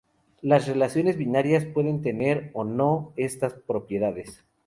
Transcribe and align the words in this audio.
Las 0.41 0.67
relaciones 0.67 1.15
binarias 1.15 1.63
pueden 1.67 2.01
tener 2.01 2.49
o 2.55 2.63
no 2.63 3.13
estas 3.17 3.53
propiedades. 3.53 4.43